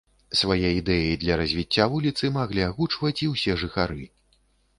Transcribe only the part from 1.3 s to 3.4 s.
развіцця вуліцы маглі агучваць і